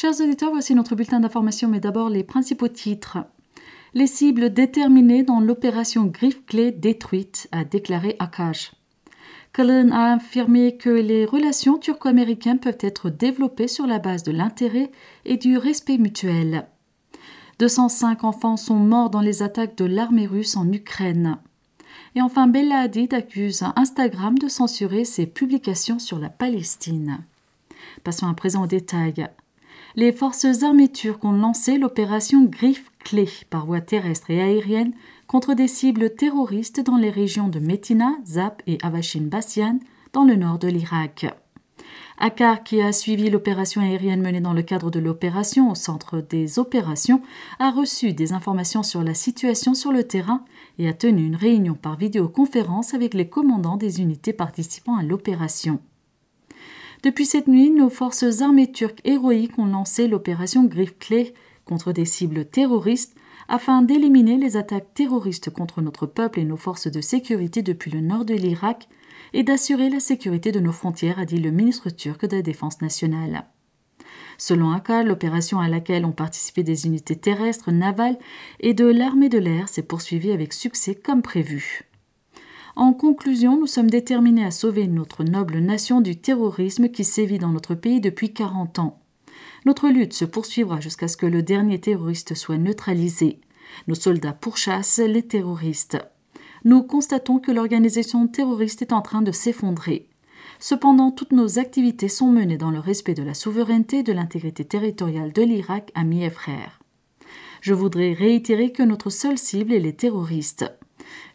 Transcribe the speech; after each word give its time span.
Chers 0.00 0.18
auditeurs, 0.22 0.52
voici 0.52 0.74
notre 0.74 0.94
bulletin 0.94 1.20
d'information, 1.20 1.68
mais 1.68 1.78
d'abord 1.78 2.08
les 2.08 2.24
principaux 2.24 2.68
titres. 2.68 3.18
Les 3.92 4.06
cibles 4.06 4.48
déterminées 4.48 5.24
dans 5.24 5.40
l'opération 5.40 6.06
Griffe-Clé 6.06 6.72
détruite, 6.72 7.48
a 7.52 7.64
déclaré 7.64 8.16
Akash. 8.18 8.72
Cullen 9.52 9.92
a 9.92 10.14
affirmé 10.14 10.78
que 10.78 10.88
les 10.88 11.26
relations 11.26 11.76
turco-américaines 11.76 12.60
peuvent 12.60 12.78
être 12.80 13.10
développées 13.10 13.68
sur 13.68 13.86
la 13.86 13.98
base 13.98 14.22
de 14.22 14.32
l'intérêt 14.32 14.90
et 15.26 15.36
du 15.36 15.58
respect 15.58 15.98
mutuel. 15.98 16.66
205 17.58 18.24
enfants 18.24 18.56
sont 18.56 18.78
morts 18.78 19.10
dans 19.10 19.20
les 19.20 19.42
attaques 19.42 19.76
de 19.76 19.84
l'armée 19.84 20.26
russe 20.26 20.56
en 20.56 20.72
Ukraine. 20.72 21.36
Et 22.14 22.22
enfin, 22.22 22.46
Bella 22.46 22.78
Hadid 22.78 23.12
accuse 23.12 23.64
Instagram 23.76 24.38
de 24.38 24.48
censurer 24.48 25.04
ses 25.04 25.26
publications 25.26 25.98
sur 25.98 26.18
la 26.18 26.30
Palestine. 26.30 27.18
Passons 28.02 28.28
à 28.28 28.32
présent 28.32 28.64
aux 28.64 28.66
détails. 28.66 29.28
Les 29.96 30.12
forces 30.12 30.62
armées 30.62 30.92
turques 30.92 31.24
ont 31.24 31.32
lancé 31.32 31.76
l'opération 31.76 32.44
Griffe-Clé 32.44 33.28
par 33.50 33.66
voie 33.66 33.80
terrestre 33.80 34.30
et 34.30 34.40
aérienne 34.40 34.92
contre 35.26 35.54
des 35.54 35.66
cibles 35.66 36.14
terroristes 36.14 36.80
dans 36.80 36.96
les 36.96 37.10
régions 37.10 37.48
de 37.48 37.58
Metina, 37.58 38.12
Zap 38.24 38.62
et 38.68 38.78
Avashin 38.82 39.22
Bassian 39.22 39.80
dans 40.12 40.24
le 40.24 40.36
nord 40.36 40.58
de 40.58 40.68
l'Irak. 40.68 41.26
Akar, 42.18 42.62
qui 42.62 42.80
a 42.82 42.92
suivi 42.92 43.30
l'opération 43.30 43.80
aérienne 43.80 44.20
menée 44.20 44.40
dans 44.40 44.52
le 44.52 44.62
cadre 44.62 44.90
de 44.90 45.00
l'opération 45.00 45.70
au 45.70 45.74
centre 45.74 46.20
des 46.20 46.58
opérations, 46.58 47.22
a 47.58 47.70
reçu 47.70 48.12
des 48.12 48.32
informations 48.32 48.82
sur 48.82 49.02
la 49.02 49.14
situation 49.14 49.74
sur 49.74 49.90
le 49.90 50.04
terrain 50.04 50.44
et 50.78 50.88
a 50.88 50.92
tenu 50.92 51.24
une 51.24 51.36
réunion 51.36 51.74
par 51.74 51.96
vidéoconférence 51.96 52.94
avec 52.94 53.14
les 53.14 53.28
commandants 53.28 53.78
des 53.78 54.00
unités 54.02 54.34
participant 54.34 54.96
à 54.96 55.02
l'opération. 55.02 55.80
Depuis 57.02 57.24
cette 57.24 57.48
nuit, 57.48 57.70
nos 57.70 57.88
forces 57.88 58.42
armées 58.42 58.70
turques 58.70 59.00
héroïques 59.04 59.58
ont 59.58 59.64
lancé 59.64 60.06
l'opération 60.06 60.64
Griffe-Clé 60.64 61.32
contre 61.64 61.92
des 61.92 62.04
cibles 62.04 62.44
terroristes 62.44 63.16
afin 63.48 63.80
d'éliminer 63.80 64.36
les 64.36 64.58
attaques 64.58 64.92
terroristes 64.92 65.48
contre 65.48 65.80
notre 65.80 66.04
peuple 66.06 66.40
et 66.40 66.44
nos 66.44 66.58
forces 66.58 66.88
de 66.88 67.00
sécurité 67.00 67.62
depuis 67.62 67.90
le 67.90 68.00
nord 68.00 68.26
de 68.26 68.34
l'Irak 68.34 68.86
et 69.32 69.42
d'assurer 69.42 69.88
la 69.88 70.00
sécurité 70.00 70.52
de 70.52 70.60
nos 70.60 70.72
frontières, 70.72 71.18
a 71.18 71.24
dit 71.24 71.38
le 71.38 71.50
ministre 71.50 71.88
turc 71.88 72.26
de 72.26 72.36
la 72.36 72.42
Défense 72.42 72.82
nationale. 72.82 73.44
Selon 74.36 74.70
ACA, 74.70 75.02
l'opération 75.02 75.58
à 75.58 75.68
laquelle 75.68 76.04
ont 76.04 76.12
participé 76.12 76.62
des 76.62 76.86
unités 76.86 77.16
terrestres, 77.16 77.70
navales 77.70 78.18
et 78.60 78.74
de 78.74 78.86
l'armée 78.86 79.28
de 79.28 79.38
l'air 79.38 79.68
s'est 79.68 79.82
poursuivie 79.82 80.32
avec 80.32 80.52
succès 80.52 80.94
comme 80.94 81.22
prévu. 81.22 81.89
En 82.76 82.92
conclusion, 82.92 83.58
nous 83.58 83.66
sommes 83.66 83.90
déterminés 83.90 84.44
à 84.44 84.50
sauver 84.50 84.86
notre 84.86 85.24
noble 85.24 85.58
nation 85.58 86.00
du 86.00 86.16
terrorisme 86.16 86.88
qui 86.88 87.04
sévit 87.04 87.38
dans 87.38 87.50
notre 87.50 87.74
pays 87.74 88.00
depuis 88.00 88.32
40 88.32 88.78
ans. 88.78 89.00
Notre 89.66 89.88
lutte 89.88 90.12
se 90.12 90.24
poursuivra 90.24 90.80
jusqu'à 90.80 91.08
ce 91.08 91.16
que 91.16 91.26
le 91.26 91.42
dernier 91.42 91.80
terroriste 91.80 92.34
soit 92.34 92.58
neutralisé. 92.58 93.40
Nos 93.88 93.94
soldats 93.94 94.32
pourchassent 94.32 94.98
les 94.98 95.22
terroristes. 95.22 95.98
Nous 96.64 96.82
constatons 96.82 97.38
que 97.38 97.52
l'organisation 97.52 98.26
terroriste 98.26 98.82
est 98.82 98.92
en 98.92 99.02
train 99.02 99.22
de 99.22 99.32
s'effondrer. 99.32 100.08
Cependant, 100.58 101.10
toutes 101.10 101.32
nos 101.32 101.58
activités 101.58 102.08
sont 102.08 102.30
menées 102.30 102.58
dans 102.58 102.70
le 102.70 102.78
respect 102.78 103.14
de 103.14 103.22
la 103.22 103.34
souveraineté 103.34 103.98
et 103.98 104.02
de 104.02 104.12
l'intégrité 104.12 104.64
territoriale 104.64 105.32
de 105.32 105.42
l'Irak, 105.42 105.90
amis 105.94 106.24
et 106.24 106.30
frères. 106.30 106.80
Je 107.62 107.74
voudrais 107.74 108.12
réitérer 108.12 108.72
que 108.72 108.82
notre 108.82 109.10
seule 109.10 109.38
cible 109.38 109.72
est 109.72 109.80
les 109.80 109.94
terroristes. 109.94 110.70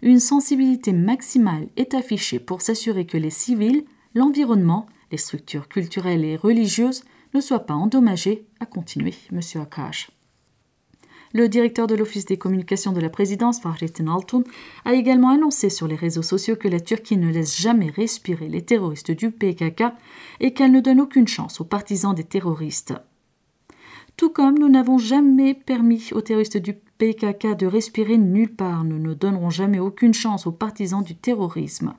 Une 0.02 0.20
sensibilité 0.20 0.94
maximale 0.94 1.68
est 1.76 1.94
affichée 1.94 2.40
pour 2.40 2.62
s'assurer 2.62 3.06
que 3.06 3.18
les 3.18 3.30
civils, 3.30 3.86
l'environnement, 4.14 4.86
les 5.12 5.18
structures 5.18 5.68
culturelles 5.68 6.26
et 6.26 6.36
religieuses 6.36 7.04
ne 7.34 7.42
soient 7.42 7.66
pas 7.66 7.74
endommagés, 7.74 8.46
a 8.60 8.66
continué 8.66 9.14
M. 9.32 9.40
Akash. 9.62 10.10
Le 11.34 11.50
directeur 11.50 11.86
de 11.86 11.96
l'Office 11.96 12.24
des 12.24 12.38
communications 12.38 12.94
de 12.94 13.02
la 13.02 13.10
présidence, 13.10 13.60
Fahrettin 13.60 14.08
Altun, 14.08 14.44
a 14.86 14.94
également 14.94 15.32
annoncé 15.32 15.70
sur 15.70 15.86
les 15.86 15.98
réseaux 15.98 16.22
sociaux 16.22 16.56
que 16.56 16.70
la 16.70 16.80
Turquie 16.80 17.18
ne 17.18 17.30
laisse 17.30 17.60
jamais 17.60 17.90
respirer 17.90 18.48
les 18.48 18.62
terroristes 18.62 19.12
du 19.12 19.32
PKK 19.32 19.84
et 20.40 20.54
qu'elle 20.54 20.72
ne 20.72 20.80
donne 20.80 21.02
aucune 21.02 21.28
chance 21.28 21.60
aux 21.60 21.66
partisans 21.66 22.16
des 22.16 22.24
terroristes. 22.24 22.94
Tout 24.16 24.30
comme 24.30 24.58
nous 24.58 24.70
n'avons 24.70 24.98
jamais 24.98 25.54
permis 25.54 26.10
aux 26.14 26.22
terroristes 26.22 26.56
du 26.56 26.74
PKK 26.98 27.58
de 27.58 27.66
respirer 27.66 28.18
nulle 28.18 28.56
part, 28.56 28.86
nous 28.86 29.00
ne 29.00 29.14
donnerons 29.14 29.50
jamais 29.50 29.80
aucune 29.80 30.14
chance 30.14 30.48
aux 30.48 30.54
partisans 30.54 31.04
du 31.04 31.16
terrorisme. 31.16 31.94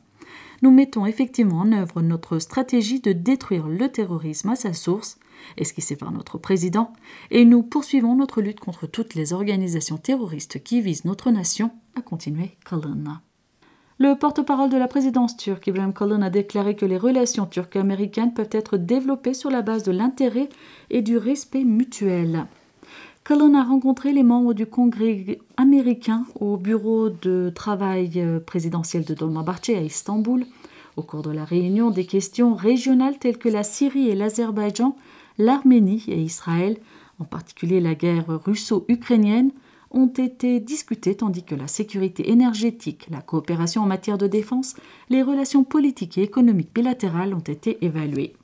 Nous 0.62 0.70
mettons 0.70 1.04
effectivement 1.04 1.60
en 1.60 1.72
œuvre 1.72 2.00
notre 2.00 2.38
stratégie 2.38 3.00
de 3.00 3.12
détruire 3.12 3.68
le 3.68 3.90
terrorisme 3.90 4.48
à 4.48 4.56
sa 4.56 4.72
source, 4.72 5.18
esquissée 5.58 5.96
par 5.96 6.12
notre 6.12 6.38
président, 6.38 6.94
et 7.30 7.44
nous 7.44 7.62
poursuivons 7.62 8.16
notre 8.16 8.40
lutte 8.40 8.60
contre 8.60 8.86
toutes 8.86 9.14
les 9.14 9.34
organisations 9.34 9.98
terroristes 9.98 10.62
qui 10.62 10.80
visent 10.80 11.04
notre 11.04 11.30
nation, 11.30 11.70
a 11.94 12.00
continué 12.00 12.56
Cullen. 12.64 13.20
Le 13.98 14.14
porte-parole 14.14 14.70
de 14.70 14.76
la 14.78 14.88
présidence 14.88 15.36
turque, 15.36 15.66
Ibrahim 15.66 15.92
Kalın, 15.92 16.22
a 16.22 16.30
déclaré 16.30 16.74
que 16.74 16.86
les 16.86 16.98
relations 16.98 17.46
turco-américaines 17.46 18.34
peuvent 18.34 18.48
être 18.52 18.76
développées 18.78 19.34
sur 19.34 19.50
la 19.50 19.62
base 19.62 19.82
de 19.82 19.92
l'intérêt 19.92 20.48
et 20.90 21.02
du 21.02 21.18
respect 21.18 21.64
mutuel. 21.64 22.46
Kalın 23.28 23.54
a 23.54 23.64
rencontré 23.64 24.12
les 24.12 24.22
membres 24.22 24.54
du 24.54 24.66
Congrès 24.66 25.40
américain 25.56 26.24
au 26.38 26.56
bureau 26.56 27.08
de 27.08 27.50
travail 27.52 28.12
euh, 28.18 28.38
présidentiel 28.38 29.04
de 29.04 29.14
Dolmabahçe 29.14 29.70
à 29.70 29.80
Istanbul. 29.80 30.46
Au 30.96 31.02
cours 31.02 31.22
de 31.22 31.32
la 31.32 31.44
réunion, 31.44 31.90
des 31.90 32.06
questions 32.06 32.54
régionales 32.54 33.18
telles 33.18 33.38
que 33.38 33.48
la 33.48 33.64
Syrie 33.64 34.08
et 34.08 34.14
l'Azerbaïdjan, 34.14 34.96
l'Arménie 35.38 36.04
et 36.06 36.22
Israël, 36.22 36.78
en 37.18 37.24
particulier 37.24 37.80
la 37.80 37.96
guerre 37.96 38.26
russo-ukrainienne, 38.44 39.50
ont 39.90 40.06
été 40.06 40.60
discutées 40.60 41.16
tandis 41.16 41.42
que 41.42 41.56
la 41.56 41.66
sécurité 41.66 42.30
énergétique, 42.30 43.08
la 43.10 43.22
coopération 43.22 43.82
en 43.82 43.86
matière 43.86 44.18
de 44.18 44.28
défense, 44.28 44.76
les 45.10 45.24
relations 45.24 45.64
politiques 45.64 46.16
et 46.16 46.22
économiques 46.22 46.72
bilatérales 46.72 47.34
ont 47.34 47.40
été 47.40 47.84
évaluées. 47.84 48.36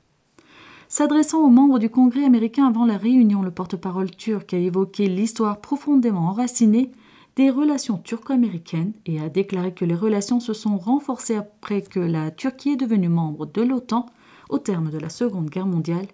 S'adressant 0.95 1.39
aux 1.39 1.49
membres 1.49 1.79
du 1.79 1.89
Congrès 1.89 2.23
américain 2.23 2.67
avant 2.67 2.85
la 2.85 2.97
réunion, 2.97 3.41
le 3.41 3.49
porte-parole 3.49 4.11
turc 4.11 4.53
a 4.53 4.57
évoqué 4.57 5.07
l'histoire 5.07 5.59
profondément 5.59 6.27
enracinée 6.27 6.91
des 7.35 7.49
relations 7.49 7.97
turco-américaines 7.97 8.93
et 9.07 9.19
a 9.19 9.27
déclaré 9.27 9.73
que 9.73 9.85
les 9.85 9.95
relations 9.95 10.39
se 10.39 10.53
sont 10.53 10.77
renforcées 10.77 11.35
après 11.35 11.81
que 11.81 11.99
la 11.99 12.29
Turquie 12.29 12.73
est 12.73 12.75
devenue 12.75 13.09
membre 13.09 13.47
de 13.47 13.63
l'OTAN 13.63 14.05
au 14.49 14.59
terme 14.59 14.91
de 14.91 14.99
la 14.99 15.09
Seconde 15.09 15.49
Guerre 15.49 15.65
mondiale 15.65 16.05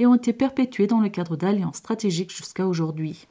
et 0.00 0.06
ont 0.06 0.16
été 0.16 0.32
perpétuées 0.32 0.88
dans 0.88 0.98
le 0.98 1.08
cadre 1.08 1.36
d'alliances 1.36 1.76
stratégiques 1.76 2.36
jusqu'à 2.36 2.66
aujourd'hui. 2.66 3.28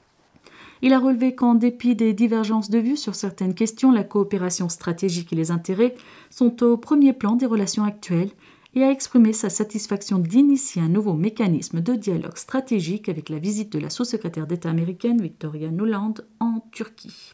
Il 0.82 0.94
a 0.94 1.00
relevé 1.00 1.36
qu'en 1.36 1.56
dépit 1.56 1.96
des 1.96 2.14
divergences 2.14 2.70
de 2.70 2.80
vues 2.80 2.96
sur 2.96 3.16
certaines 3.16 3.54
questions, 3.54 3.92
la 3.92 4.06
coopération 4.06 4.70
stratégique 4.70 5.34
et 5.34 5.36
les 5.36 5.52
intérêts 5.52 5.96
sont 6.30 6.64
au 6.64 6.78
premier 6.78 7.12
plan 7.12 7.36
des 7.36 7.48
relations 7.48 7.84
actuelles 7.84 8.32
et 8.76 8.84
a 8.84 8.92
exprimé 8.92 9.32
sa 9.34 9.50
satisfaction 9.50 10.20
d'initier 10.20 10.82
un 10.82 10.90
nouveau 10.90 11.14
mécanisme 11.14 11.82
de 11.82 11.94
dialogue 11.94 12.38
stratégique 12.38 13.10
avec 13.10 13.30
la 13.30 13.40
visite 13.40 13.72
de 13.72 13.80
la 13.80 13.90
sous-secrétaire 13.90 14.48
d'État 14.48 14.70
américaine 14.70 15.22
Victoria 15.22 15.70
Nuland 15.72 16.16
en 16.40 16.60
Turquie. 16.72 17.34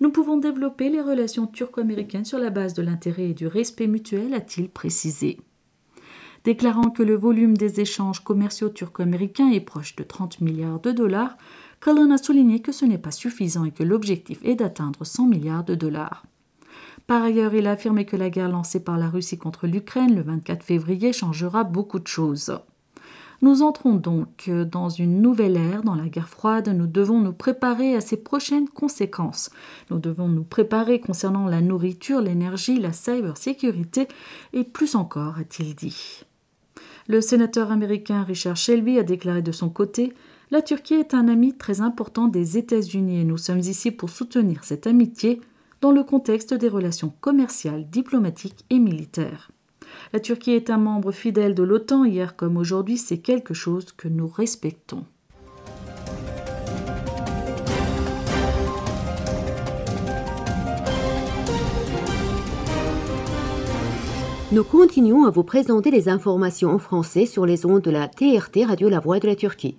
Nous 0.00 0.10
pouvons 0.10 0.38
développer 0.38 0.88
les 0.88 1.00
relations 1.00 1.46
turco-américaines 1.46 2.24
sur 2.24 2.38
la 2.38 2.50
base 2.50 2.74
de 2.74 2.82
l'intérêt 2.82 3.30
et 3.30 3.34
du 3.34 3.46
respect 3.46 3.86
mutuel, 3.86 4.34
a-t-il 4.34 4.68
précisé. 4.68 5.38
Déclarant 6.44 6.90
que 6.90 7.02
le 7.02 7.14
volume 7.14 7.56
des 7.56 7.80
échanges 7.80 8.20
commerciaux 8.20 8.68
turco-américains 8.68 9.50
est 9.50 9.60
proche 9.60 9.96
de 9.96 10.02
30 10.02 10.40
milliards 10.40 10.80
de 10.80 10.90
dollars, 10.90 11.36
Cullen 11.80 12.12
a 12.12 12.18
souligné 12.18 12.60
que 12.60 12.72
ce 12.72 12.84
n'est 12.84 12.98
pas 12.98 13.10
suffisant 13.10 13.64
et 13.64 13.70
que 13.70 13.82
l'objectif 13.82 14.40
est 14.42 14.56
d'atteindre 14.56 15.04
100 15.04 15.26
milliards 15.26 15.64
de 15.64 15.74
dollars. 15.74 16.26
Par 17.06 17.22
ailleurs, 17.22 17.54
il 17.54 17.66
a 17.66 17.72
affirmé 17.72 18.06
que 18.06 18.16
la 18.16 18.30
guerre 18.30 18.48
lancée 18.48 18.82
par 18.82 18.98
la 18.98 19.08
Russie 19.08 19.38
contre 19.38 19.66
l'Ukraine 19.66 20.14
le 20.14 20.22
24 20.22 20.62
février 20.62 21.12
changera 21.12 21.64
beaucoup 21.64 21.98
de 21.98 22.06
choses. 22.06 22.58
Nous 23.42 23.62
entrons 23.62 23.94
donc 23.94 24.48
dans 24.48 24.88
une 24.88 25.20
nouvelle 25.20 25.56
ère, 25.56 25.82
dans 25.82 25.96
la 25.96 26.08
guerre 26.08 26.30
froide. 26.30 26.68
Nous 26.68 26.86
devons 26.86 27.20
nous 27.20 27.34
préparer 27.34 27.94
à 27.94 28.00
ses 28.00 28.16
prochaines 28.16 28.68
conséquences. 28.68 29.50
Nous 29.90 29.98
devons 29.98 30.28
nous 30.28 30.44
préparer 30.44 30.98
concernant 30.98 31.46
la 31.46 31.60
nourriture, 31.60 32.22
l'énergie, 32.22 32.80
la 32.80 32.92
cybersécurité 32.92 34.08
et 34.54 34.64
plus 34.64 34.94
encore, 34.94 35.38
a-t-il 35.38 35.74
dit. 35.74 36.22
Le 37.06 37.20
sénateur 37.20 37.70
américain 37.70 38.22
Richard 38.22 38.56
Shelby 38.56 38.98
a 38.98 39.02
déclaré 39.02 39.42
de 39.42 39.52
son 39.52 39.68
côté 39.68 40.14
la 40.50 40.62
Turquie 40.62 40.94
est 40.94 41.14
un 41.14 41.26
ami 41.26 41.54
très 41.54 41.80
important 41.80 42.28
des 42.28 42.58
États-Unis 42.58 43.20
et 43.20 43.24
nous 43.24 43.38
sommes 43.38 43.58
ici 43.58 43.90
pour 43.90 44.10
soutenir 44.10 44.62
cette 44.62 44.86
amitié 44.86 45.40
dans 45.84 45.92
le 45.92 46.02
contexte 46.02 46.54
des 46.54 46.68
relations 46.68 47.12
commerciales, 47.20 47.90
diplomatiques 47.90 48.64
et 48.70 48.78
militaires. 48.78 49.50
La 50.14 50.18
Turquie 50.18 50.52
est 50.52 50.70
un 50.70 50.78
membre 50.78 51.12
fidèle 51.12 51.54
de 51.54 51.62
l'OTAN, 51.62 52.06
hier 52.06 52.36
comme 52.36 52.56
aujourd'hui, 52.56 52.96
c'est 52.96 53.18
quelque 53.18 53.52
chose 53.52 53.92
que 53.92 54.08
nous 54.08 54.26
respectons. 54.26 55.04
Nous 64.52 64.64
continuons 64.64 65.26
à 65.26 65.30
vous 65.30 65.44
présenter 65.44 65.90
les 65.90 66.08
informations 66.08 66.70
en 66.70 66.78
français 66.78 67.26
sur 67.26 67.44
les 67.44 67.66
ondes 67.66 67.82
de 67.82 67.90
la 67.90 68.08
TRT 68.08 68.64
Radio 68.66 68.88
La 68.88 69.00
Voix 69.00 69.20
de 69.20 69.26
la 69.26 69.36
Turquie. 69.36 69.76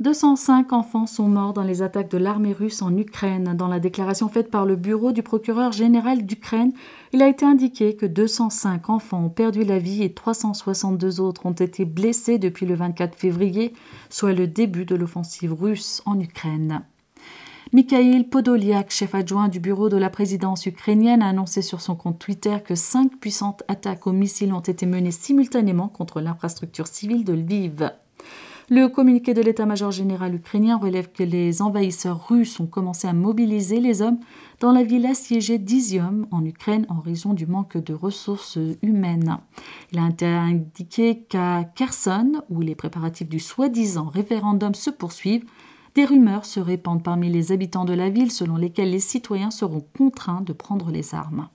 205 0.00 0.72
enfants 0.72 1.06
sont 1.06 1.28
morts 1.28 1.52
dans 1.52 1.62
les 1.62 1.80
attaques 1.80 2.10
de 2.10 2.18
l'armée 2.18 2.52
russe 2.52 2.82
en 2.82 2.96
Ukraine. 2.96 3.54
Dans 3.56 3.68
la 3.68 3.78
déclaration 3.78 4.28
faite 4.28 4.50
par 4.50 4.66
le 4.66 4.74
bureau 4.74 5.12
du 5.12 5.22
procureur 5.22 5.70
général 5.70 6.26
d'Ukraine, 6.26 6.72
il 7.12 7.22
a 7.22 7.28
été 7.28 7.46
indiqué 7.46 7.94
que 7.94 8.04
205 8.04 8.90
enfants 8.90 9.26
ont 9.26 9.30
perdu 9.30 9.62
la 9.62 9.78
vie 9.78 10.02
et 10.02 10.12
362 10.12 11.20
autres 11.20 11.46
ont 11.46 11.52
été 11.52 11.84
blessés 11.84 12.38
depuis 12.38 12.66
le 12.66 12.74
24 12.74 13.14
février, 13.14 13.72
soit 14.10 14.32
le 14.32 14.48
début 14.48 14.84
de 14.84 14.96
l'offensive 14.96 15.52
russe 15.52 16.02
en 16.06 16.18
Ukraine. 16.18 16.82
Mikhail 17.72 18.24
Podolyak, 18.24 18.90
chef 18.90 19.14
adjoint 19.14 19.48
du 19.48 19.60
bureau 19.60 19.88
de 19.88 19.96
la 19.96 20.10
présidence 20.10 20.66
ukrainienne, 20.66 21.22
a 21.22 21.28
annoncé 21.28 21.62
sur 21.62 21.80
son 21.80 21.94
compte 21.94 22.18
Twitter 22.18 22.56
que 22.64 22.74
cinq 22.74 23.12
puissantes 23.20 23.62
attaques 23.68 24.08
aux 24.08 24.12
missiles 24.12 24.52
ont 24.52 24.60
été 24.60 24.86
menées 24.86 25.12
simultanément 25.12 25.88
contre 25.88 26.20
l'infrastructure 26.20 26.88
civile 26.88 27.24
de 27.24 27.32
Lviv. 27.32 27.92
Le 28.70 28.88
communiqué 28.88 29.34
de 29.34 29.42
l'état-major 29.42 29.90
général 29.90 30.34
ukrainien 30.34 30.78
relève 30.78 31.12
que 31.12 31.22
les 31.22 31.60
envahisseurs 31.60 32.28
russes 32.28 32.58
ont 32.60 32.66
commencé 32.66 33.06
à 33.06 33.12
mobiliser 33.12 33.78
les 33.78 34.00
hommes 34.00 34.18
dans 34.60 34.72
la 34.72 34.82
ville 34.82 35.04
assiégée 35.04 35.58
d'Izium 35.58 36.26
en 36.30 36.42
Ukraine 36.42 36.86
en 36.88 37.00
raison 37.00 37.34
du 37.34 37.46
manque 37.46 37.76
de 37.76 37.92
ressources 37.92 38.58
humaines. 38.80 39.36
Il 39.92 39.98
a 39.98 40.04
indiqué 40.40 41.18
qu'à 41.28 41.64
Kherson, 41.74 42.42
où 42.48 42.62
les 42.62 42.74
préparatifs 42.74 43.28
du 43.28 43.38
soi-disant 43.38 44.06
référendum 44.06 44.74
se 44.74 44.88
poursuivent, 44.88 45.44
des 45.94 46.06
rumeurs 46.06 46.46
se 46.46 46.58
répandent 46.58 47.02
parmi 47.02 47.28
les 47.28 47.52
habitants 47.52 47.84
de 47.84 47.92
la 47.92 48.08
ville 48.08 48.32
selon 48.32 48.56
lesquelles 48.56 48.90
les 48.90 48.98
citoyens 48.98 49.50
seront 49.50 49.84
contraints 49.96 50.40
de 50.40 50.54
prendre 50.54 50.90
les 50.90 51.14
armes. 51.14 51.48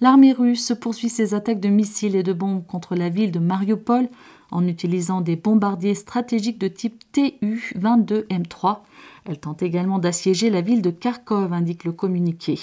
L'armée 0.00 0.32
russe 0.32 0.72
poursuit 0.80 1.08
ses 1.08 1.34
attaques 1.34 1.60
de 1.60 1.68
missiles 1.68 2.14
et 2.14 2.22
de 2.22 2.32
bombes 2.32 2.64
contre 2.64 2.94
la 2.94 3.08
ville 3.08 3.32
de 3.32 3.40
Mariupol 3.40 4.08
en 4.50 4.66
utilisant 4.66 5.20
des 5.20 5.36
bombardiers 5.36 5.94
stratégiques 5.94 6.58
de 6.58 6.68
type 6.68 7.02
TU-22M3. 7.12 8.78
Elle 9.26 9.40
tente 9.40 9.62
également 9.62 9.98
d'assiéger 9.98 10.50
la 10.50 10.60
ville 10.60 10.82
de 10.82 10.90
Kharkov, 10.90 11.52
indique 11.52 11.84
le 11.84 11.92
communiqué. 11.92 12.58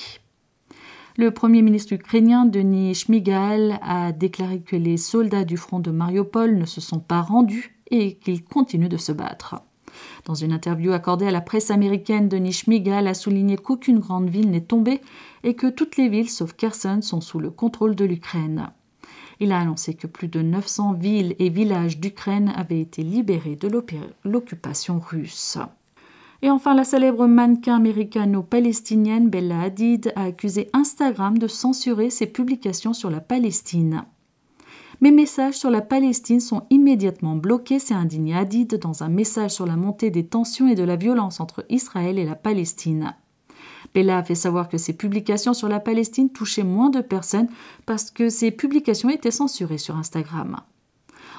Le 1.18 1.32
Premier 1.32 1.62
ministre 1.62 1.94
ukrainien 1.94 2.46
Denis 2.46 2.96
Shmigal 2.96 3.80
a 3.82 4.12
déclaré 4.12 4.62
que 4.62 4.76
les 4.76 4.98
soldats 4.98 5.46
du 5.46 5.58
front 5.58 5.80
de 5.80 5.92
Mariupol 5.92 6.58
ne 6.58 6.66
se 6.66 6.82
sont 6.82 7.00
pas 7.00 7.22
rendus 7.22 7.78
et 7.92 8.16
qu'ils 8.16 8.44
continuent 8.44 8.90
de 8.90 8.98
se 8.98 9.12
battre. 9.12 9.62
Dans 10.26 10.34
une 10.34 10.52
interview 10.52 10.92
accordée 10.92 11.28
à 11.28 11.32
la 11.32 11.42
presse 11.42 11.72
américaine, 11.72 12.28
Denis 12.28 12.52
Shmigal 12.52 13.08
a 13.08 13.14
souligné 13.14 13.58
qu'aucune 13.58 14.00
grande 14.00 14.30
ville 14.30 14.50
n'est 14.50 14.60
tombée 14.60 15.00
et 15.46 15.54
que 15.54 15.68
toutes 15.68 15.96
les 15.96 16.10
villes 16.10 16.30
sauf 16.30 16.54
Kherson 16.54 17.02
sont 17.02 17.22
sous 17.22 17.40
le 17.40 17.52
contrôle 17.52 17.96
de 17.96 18.04
l'Ukraine. 18.04 18.72
Il 19.40 19.52
a 19.52 19.60
annoncé 19.60 19.94
que 19.94 20.08
plus 20.08 20.28
de 20.28 20.42
900 20.42 20.94
villes 20.94 21.36
et 21.40 21.50
villages 21.50 22.00
d'Ukraine 22.00 22.52
avaient 22.56 22.82
été 22.82 23.04
libérés 23.04 23.56
de 23.56 23.70
l'occupation 24.24 25.00
russe. 25.00 25.58
Et 26.42 26.50
enfin, 26.50 26.74
la 26.74 26.84
célèbre 26.84 27.28
mannequin 27.28 27.76
américano-palestinienne 27.76 29.30
Bella 29.30 29.62
Hadid 29.62 30.12
a 30.16 30.24
accusé 30.24 30.70
Instagram 30.74 31.38
de 31.38 31.48
censurer 31.48 32.10
ses 32.10 32.28
publications 32.28 32.94
sur 32.94 33.10
la 33.10 33.22
Palestine. 33.22 34.04
Mes 35.02 35.12
messages 35.12 35.56
sur 35.56 35.70
la 35.70 35.82
Palestine 35.82 36.40
sont 36.40 36.64
immédiatement 36.70 37.36
bloqués, 37.36 37.80
s'est 37.80 37.94
indigné 37.94 38.36
Hadid 38.36 38.80
dans 38.80 39.04
un 39.04 39.10
message 39.10 39.52
sur 39.52 39.66
la 39.66 39.76
montée 39.76 40.10
des 40.10 40.26
tensions 40.26 40.68
et 40.68 40.76
de 40.76 40.84
la 40.84 40.96
violence 40.96 41.40
entre 41.40 41.66
Israël 41.70 42.18
et 42.18 42.26
la 42.26 42.36
Palestine. 42.36 43.16
Bella 43.96 44.18
a 44.18 44.24
fait 44.24 44.36
savoir 44.36 44.68
que 44.68 44.78
ses 44.78 44.92
publications 44.92 45.54
sur 45.54 45.70
la 45.70 45.80
Palestine 45.80 46.30
touchaient 46.30 46.64
moins 46.64 46.90
de 46.90 47.00
personnes 47.00 47.48
parce 47.86 48.12
que 48.12 48.28
ses 48.28 48.52
publications 48.52 49.10
étaient 49.10 49.32
censurées 49.32 49.78
sur 49.78 49.96
Instagram. 49.96 50.58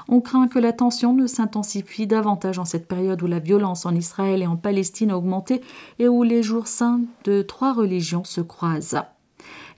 On 0.09 0.23
craint 0.23 0.49
que 0.49 0.59
la 0.59 0.73
tension 0.73 1.13
ne 1.13 1.27
s'intensifie 1.27 2.07
davantage 2.07 2.59
en 2.59 2.65
cette 2.65 2.89
période 2.89 3.23
où 3.23 3.27
la 3.27 3.41
violence 3.41 3.85
en 3.85 3.95
Israël 3.95 4.41
et 4.41 4.47
en 4.47 4.57
Palestine 4.57 5.11
a 5.11 5.19
augmenté 5.19 5.61
et 5.99 6.09
où 6.09 6.23
les 6.23 6.43
jours 6.43 6.67
saints 6.67 7.03
de 7.25 7.43
trois 7.43 7.75
religions 7.75 8.25
se 8.25 8.41
croisent. 8.41 9.03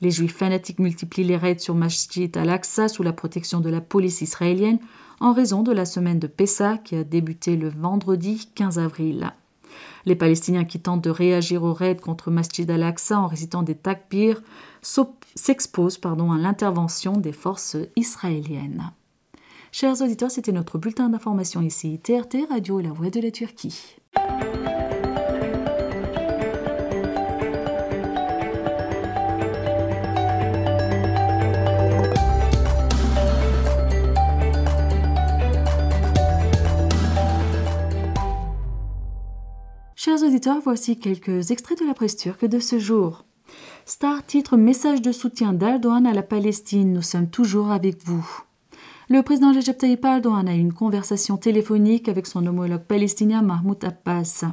Les 0.01 0.13
juifs 0.13 0.37
fanatiques 0.37 0.79
multiplient 0.79 1.25
les 1.25 1.37
raids 1.37 1.59
sur 1.59 1.75
Masjid 1.75 2.35
al-Aqsa 2.37 2.87
sous 2.87 3.03
la 3.03 3.13
protection 3.13 3.59
de 3.59 3.71
la 3.71 3.81
police 3.81 4.21
israélienne 4.21 4.79
en 5.19 5.33
raison 5.33 5.65
de 5.65 5.73
la 5.73 5.85
semaine 5.85 6.21
de 6.21 6.29
Pessah 6.29 6.79
qui 6.79 6.95
a 6.95 7.03
débuté 7.03 7.57
le 7.57 7.71
vendredi 7.71 8.49
15 8.55 8.79
avril. 8.79 9.33
Les 10.07 10.17
Palestiniens 10.17 10.65
qui 10.65 10.81
tentent 10.81 11.05
de 11.05 11.11
réagir 11.11 11.63
au 11.63 11.73
raid 11.73 12.01
contre 12.01 12.31
Masjid 12.31 12.71
al-Aqsa 12.71 13.19
en 13.19 13.27
récitant 13.27 13.63
des 13.63 13.75
takbirs 13.75 14.43
s'exposent 14.83 16.01
à 16.05 16.15
l'intervention 16.15 17.13
des 17.15 17.33
forces 17.33 17.77
israéliennes. 17.97 18.93
Chers 19.73 20.01
auditeurs, 20.01 20.31
c'était 20.31 20.53
notre 20.53 20.79
bulletin 20.79 21.11
d'information 21.11 21.61
ici, 21.61 21.99
TRT 21.99 22.49
Radio 22.49 22.81
La 22.81 22.91
Voix 22.91 23.11
de 23.11 23.21
la 23.21 23.31
Turquie. 23.31 23.97
Chers 40.01 40.23
auditeurs, 40.23 40.61
voici 40.63 40.97
quelques 40.97 41.51
extraits 41.51 41.81
de 41.81 41.85
la 41.85 41.93
presse 41.93 42.17
turque 42.17 42.45
de 42.45 42.61
ce 42.61 42.79
jour. 42.79 43.25
Star 43.85 44.25
titre 44.25 44.57
Message 44.57 45.03
de 45.03 45.11
soutien 45.11 45.53
d'Erdogan 45.53 46.07
à 46.07 46.15
la 46.15 46.23
Palestine. 46.23 46.93
Nous 46.93 47.03
sommes 47.03 47.29
toujours 47.29 47.73
avec 47.73 48.05
vous. 48.05 48.25
Le 49.09 49.25
président 49.25 49.53
Recep 49.53 49.77
Tayyip 49.77 50.05
Erdogan 50.05 50.49
a 50.49 50.55
eu 50.55 50.61
une 50.61 50.73
conversation 50.73 51.37
téléphonique 51.37 52.09
avec 52.09 52.29
son 52.29 52.47
homologue 52.47 52.85
palestinien 52.85 53.43
Mahmoud 53.43 53.83
Abbas. 53.83 54.45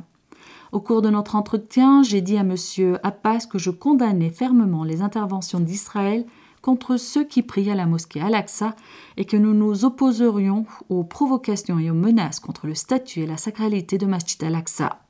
Au 0.71 0.81
cours 0.81 1.03
de 1.03 1.11
notre 1.11 1.35
entretien, 1.35 2.01
j'ai 2.01 2.21
dit 2.21 2.37
à 2.37 2.41
M. 2.41 2.55
Abbas 3.03 3.45
que 3.45 3.59
je 3.59 3.69
condamnais 3.69 4.31
fermement 4.31 4.83
les 4.83 5.03
interventions 5.03 5.59
d'Israël 5.59 6.25
contre 6.63 6.97
ceux 6.97 7.23
qui 7.23 7.43
prient 7.43 7.69
à 7.69 7.75
la 7.75 7.85
mosquée 7.85 8.19
Al-Aqsa 8.19 8.75
et 9.15 9.25
que 9.25 9.37
nous 9.37 9.53
nous 9.53 9.85
opposerions 9.85 10.65
aux 10.89 11.03
provocations 11.03 11.77
et 11.77 11.91
aux 11.91 11.93
menaces 11.93 12.39
contre 12.39 12.65
le 12.65 12.73
statut 12.73 13.19
et 13.19 13.27
la 13.27 13.37
sacralité 13.37 13.99
de 13.99 14.07
Masjid 14.07 14.43
Al-Aqsa. 14.43 15.04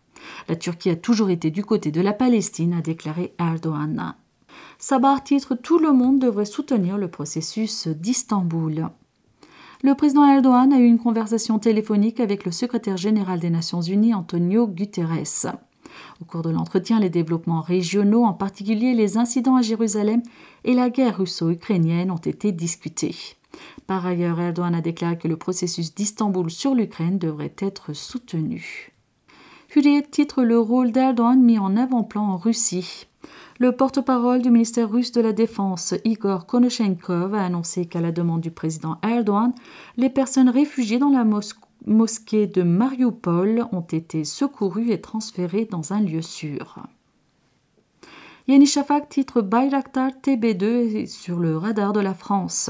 La 0.47 0.55
Turquie 0.55 0.89
a 0.89 0.95
toujours 0.95 1.29
été 1.29 1.51
du 1.51 1.63
côté 1.63 1.91
de 1.91 2.01
la 2.01 2.13
Palestine, 2.13 2.73
a 2.73 2.81
déclaré 2.81 3.33
Erdogan. 3.39 4.15
Sabah 4.77 5.19
titre 5.19 5.55
Tout 5.55 5.79
le 5.79 5.93
monde 5.93 6.19
devrait 6.19 6.45
soutenir 6.45 6.97
le 6.97 7.07
processus 7.07 7.87
d'Istanbul. 7.87 8.89
Le 9.83 9.93
président 9.93 10.25
Erdogan 10.25 10.73
a 10.73 10.79
eu 10.79 10.85
une 10.85 10.99
conversation 10.99 11.59
téléphonique 11.59 12.19
avec 12.19 12.45
le 12.45 12.51
secrétaire 12.51 12.97
général 12.97 13.39
des 13.39 13.49
Nations 13.49 13.81
Unies, 13.81 14.13
Antonio 14.13 14.67
Guterres. 14.67 15.55
Au 16.21 16.25
cours 16.25 16.41
de 16.41 16.49
l'entretien, 16.49 16.99
les 16.99 17.09
développements 17.09 17.61
régionaux, 17.61 18.25
en 18.25 18.33
particulier 18.33 18.93
les 18.93 19.17
incidents 19.17 19.55
à 19.55 19.61
Jérusalem 19.61 20.23
et 20.63 20.73
la 20.73 20.89
guerre 20.89 21.17
russo-ukrainienne, 21.17 22.11
ont 22.11 22.17
été 22.17 22.51
discutés. 22.51 23.15
Par 23.87 24.05
ailleurs, 24.05 24.39
Erdogan 24.39 24.75
a 24.75 24.81
déclaré 24.81 25.17
que 25.17 25.27
le 25.27 25.37
processus 25.37 25.93
d'Istanbul 25.93 26.49
sur 26.49 26.75
l'Ukraine 26.75 27.19
devrait 27.19 27.55
être 27.59 27.93
soutenu. 27.93 28.94
Titre 30.09 30.43
le 30.43 30.57
rôle 30.57 30.93
d'Erdogan 30.93 31.41
mis 31.41 31.59
en 31.59 31.75
avant-plan 31.75 32.23
en 32.23 32.37
Russie. 32.37 33.07
Le 33.59 33.73
porte-parole 33.73 34.41
du 34.41 34.49
ministère 34.49 34.89
russe 34.89 35.11
de 35.11 35.19
la 35.19 35.33
Défense, 35.33 35.93
Igor 36.05 36.45
Konoshenkov, 36.45 37.35
a 37.35 37.43
annoncé 37.43 37.85
qu'à 37.85 37.99
la 37.99 38.13
demande 38.13 38.39
du 38.39 38.51
président 38.51 38.97
Erdogan, 39.03 39.51
les 39.97 40.09
personnes 40.09 40.47
réfugiées 40.47 40.97
dans 40.97 41.09
la 41.09 41.25
mosquée 41.85 42.47
de 42.47 42.63
Mariupol 42.63 43.65
ont 43.73 43.81
été 43.81 44.23
secourues 44.23 44.91
et 44.91 45.01
transférées 45.01 45.67
dans 45.69 45.91
un 45.91 45.99
lieu 45.99 46.21
sûr. 46.21 46.77
Yeni 48.47 48.67
Shafak 48.67 49.09
titre 49.09 49.41
Bayraktar 49.41 50.11
TB2 50.23 51.05
sur 51.05 51.37
le 51.37 51.57
radar 51.57 51.91
de 51.91 51.99
la 51.99 52.13
France. 52.13 52.69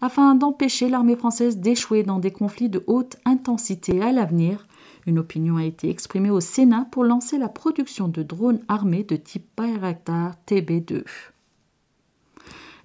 Afin 0.00 0.36
d'empêcher 0.36 0.88
l'armée 0.88 1.16
française 1.16 1.58
d'échouer 1.58 2.04
dans 2.04 2.20
des 2.20 2.30
conflits 2.30 2.68
de 2.68 2.84
haute 2.86 3.16
intensité 3.24 4.00
à 4.00 4.12
l'avenir, 4.12 4.66
une 5.06 5.18
opinion 5.18 5.56
a 5.56 5.64
été 5.64 5.88
exprimée 5.88 6.30
au 6.30 6.40
Sénat 6.40 6.86
pour 6.90 7.04
lancer 7.04 7.38
la 7.38 7.48
production 7.48 8.08
de 8.08 8.22
drones 8.22 8.60
armés 8.68 9.04
de 9.04 9.16
type 9.16 9.46
Bayraktar 9.56 10.34
TB2. 10.46 11.04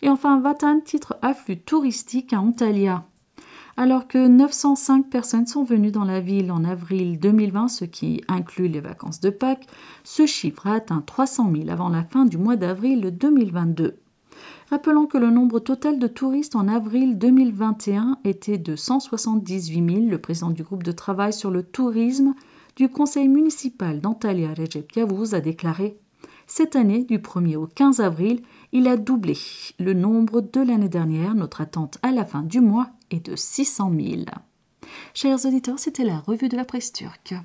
Et 0.02 0.10
enfin, 0.10 0.40
Vatan 0.40 0.82
titre 0.82 1.18
afflux 1.22 1.58
touristique 1.58 2.34
à 2.34 2.40
Antalya. 2.40 3.06
Alors 3.78 4.08
que 4.08 4.28
905 4.28 5.10
personnes 5.10 5.48
sont 5.48 5.64
venues 5.64 5.92
dans 5.92 6.06
la 6.06 6.22
ville 6.22 6.52
en 6.52 6.64
avril 6.64 7.20
2020, 7.20 7.68
ce 7.68 7.86
qui 7.86 8.22
inclut 8.30 8.70
les 8.70 8.80
vacances 8.80 9.20
de 9.20 9.30
Pâques, 9.30 9.68
ce 10.04 10.26
chiffre 10.26 10.68
a 10.68 10.76
atteint 10.76 11.02
300 11.02 11.52
000 11.54 11.70
avant 11.70 11.90
la 11.90 12.04
fin 12.04 12.26
du 12.26 12.38
mois 12.38 12.56
d'avril 12.56 13.12
2022. 13.12 13.98
Rappelons 14.70 15.06
que 15.06 15.18
le 15.18 15.30
nombre 15.30 15.60
total 15.60 16.00
de 16.00 16.08
touristes 16.08 16.56
en 16.56 16.68
avril 16.68 17.18
2021 17.18 18.18
était 18.24 18.58
de 18.58 18.76
178 18.76 19.94
000. 19.94 20.10
Le 20.10 20.18
président 20.18 20.50
du 20.50 20.64
groupe 20.64 20.84
de 20.84 20.92
travail 20.92 21.34
sur 21.34 21.52
le 21.52 21.64
tourisme 21.64 22.34
du 22.76 22.90
conseil 22.90 23.28
municipal 23.28 24.02
d'Antalya, 24.02 24.54
Recep 24.54 24.92
Yavuz, 24.94 25.34
a 25.34 25.42
déclaré 25.42 25.98
Cette 26.48 26.76
année, 26.76 27.04
du 27.04 27.20
1er 27.20 27.56
au 27.56 27.68
15 27.68 28.00
avril, 28.00 28.42
il 28.72 28.88
a 28.88 28.98
doublé 28.98 29.38
le 29.80 29.94
nombre 29.94 30.42
de 30.42 30.62
l'année 30.62 30.90
dernière. 30.90 31.36
Notre 31.36 31.62
attente 31.62 31.98
à 32.02 32.12
la 32.12 32.26
fin 32.26 32.42
du 32.42 32.60
mois 32.60 32.90
est 33.12 33.26
de 33.26 33.36
600 33.36 33.92
000. 33.98 34.22
Chers 35.14 35.46
auditeurs, 35.46 35.80
c'était 35.80 36.04
la 36.04 36.20
revue 36.20 36.50
de 36.50 36.58
la 36.58 36.66
presse 36.66 36.92
turque. 36.92 37.36